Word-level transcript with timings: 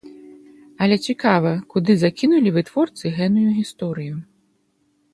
Але 0.85 0.95
цікава, 1.11 1.51
куды 1.75 1.97
закінулі 2.05 2.55
вытворцы 2.57 3.15
гэную 3.19 3.47
гісторыю. 3.63 4.15